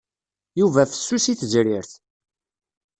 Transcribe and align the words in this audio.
Yuba 0.59 0.81
fessus 0.91 1.25
i 1.31 1.33
tezrirt. 1.39 1.91